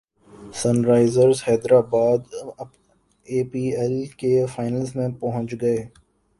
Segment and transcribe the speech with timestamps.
[0.59, 2.21] sun Risers Hyderabad
[3.27, 5.77] I P L کے final میں پہنچ گئی